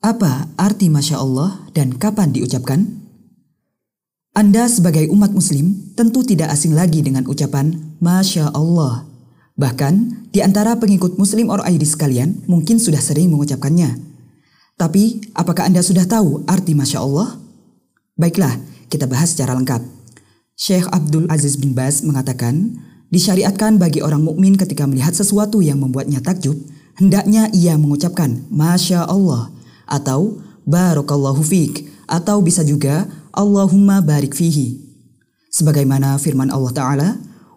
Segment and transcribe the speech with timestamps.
[0.00, 2.88] Apa arti Masya Allah dan kapan diucapkan?
[4.32, 9.04] Anda sebagai umat muslim tentu tidak asing lagi dengan ucapan Masya Allah.
[9.60, 14.00] Bahkan di antara pengikut muslim or ID sekalian mungkin sudah sering mengucapkannya.
[14.80, 17.36] Tapi apakah Anda sudah tahu arti Masya Allah?
[18.16, 18.56] Baiklah,
[18.88, 19.84] kita bahas secara lengkap.
[20.56, 22.72] Syekh Abdul Aziz bin Baz mengatakan,
[23.12, 26.56] disyariatkan bagi orang mukmin ketika melihat sesuatu yang membuatnya takjub,
[26.96, 29.59] hendaknya ia mengucapkan Masya Allah
[29.90, 30.38] atau
[30.70, 34.78] Barakallahu fiq atau bisa juga Allahumma barik fihi.
[35.50, 37.08] Sebagaimana firman Allah Ta'ala,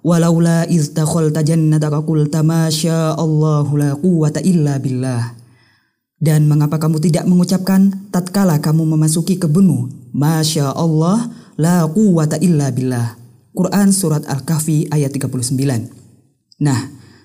[0.04, 5.32] Walaula iz takhalta jannataka qulta ma Allahu la quwwata illa billah.
[6.20, 13.16] Dan mengapa kamu tidak mengucapkan tatkala kamu memasuki kebunmu, Masya Allah, la quwwata illa billah.
[13.56, 15.54] Quran Surat Al-Kahfi ayat 39.
[16.64, 16.80] Nah,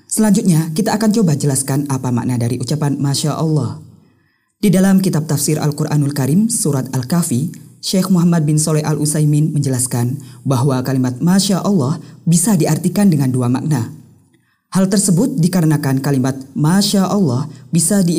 [0.06, 3.88] selanjutnya kita akan coba jelaskan apa makna dari ucapan Masya Allah.
[4.58, 7.46] Di dalam kitab tafsir Al-Quranul Karim surat Al-Kahfi,
[7.78, 13.94] Syekh Muhammad bin Soleh Al-Utsaimin menjelaskan bahwa kalimat Masya Allah bisa diartikan dengan dua makna.
[14.74, 18.18] Hal tersebut dikarenakan kalimat Masya Allah bisa di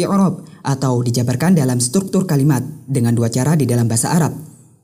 [0.64, 4.32] atau dijabarkan dalam struktur kalimat dengan dua cara di dalam bahasa Arab.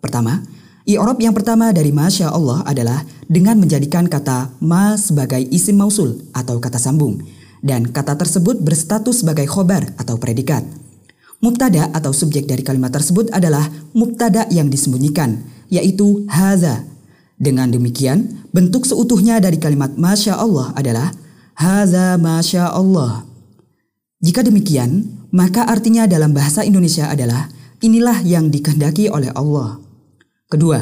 [0.04, 0.44] Pertama,
[0.84, 3.00] i'rab yang pertama dari Masya Allah adalah
[3.32, 7.24] dengan menjadikan kata ma sebagai isim mausul atau kata sambung
[7.64, 10.84] dan kata tersebut berstatus sebagai khobar atau predikat.
[11.46, 16.82] Mubtada atau subjek dari kalimat tersebut adalah mubtada yang disembunyikan, yaitu haza.
[17.38, 21.14] Dengan demikian, bentuk seutuhnya dari kalimat Masya Allah adalah
[21.54, 23.30] haza Masya Allah.
[24.26, 27.46] Jika demikian, maka artinya dalam bahasa Indonesia adalah
[27.78, 29.78] inilah yang dikehendaki oleh Allah.
[30.50, 30.82] Kedua,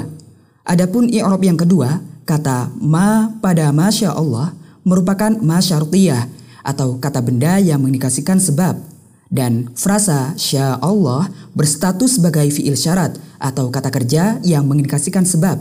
[0.64, 4.56] adapun i'rab yang kedua, kata ma pada Masya Allah
[4.88, 6.32] merupakan masyartiyah
[6.64, 8.93] atau kata benda yang mengindikasikan sebab
[9.34, 11.26] dan frasa sya Allah
[11.58, 15.58] berstatus sebagai fiil syarat atau kata kerja yang mengindikasikan sebab.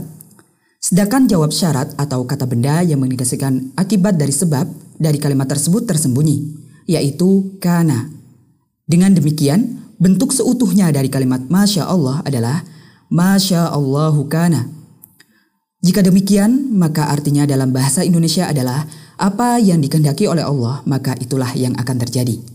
[0.76, 4.68] Sedangkan jawab syarat atau kata benda yang mengindikasikan akibat dari sebab
[5.00, 6.52] dari kalimat tersebut tersembunyi,
[6.84, 8.12] yaitu kana.
[8.84, 12.60] Dengan demikian, bentuk seutuhnya dari kalimat Masya Allah adalah
[13.08, 14.68] Masya Allahu kana.
[15.80, 18.84] Jika demikian, maka artinya dalam bahasa Indonesia adalah
[19.16, 22.51] apa yang dikehendaki oleh Allah, maka itulah yang akan terjadi.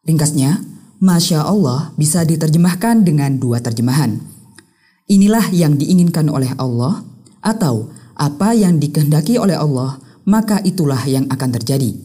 [0.00, 0.64] Ringkasnya,
[1.00, 4.20] Masya Allah bisa diterjemahkan dengan dua terjemahan.
[5.08, 7.04] Inilah yang diinginkan oleh Allah,
[7.44, 11.96] atau apa yang dikehendaki oleh Allah, maka itulah yang akan terjadi.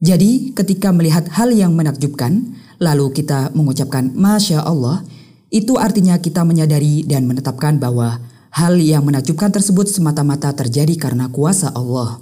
[0.00, 5.00] Jadi, ketika melihat hal yang menakjubkan, lalu kita mengucapkan Masya Allah,
[5.48, 8.20] itu artinya kita menyadari dan menetapkan bahwa
[8.52, 12.20] hal yang menakjubkan tersebut semata-mata terjadi karena kuasa Allah.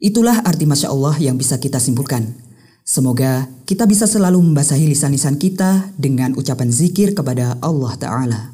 [0.00, 2.36] Itulah arti Masya Allah yang bisa kita simpulkan.
[2.84, 8.53] Semoga kita bisa selalu membasahi lisan-lisan kita dengan ucapan zikir kepada Allah Ta'ala.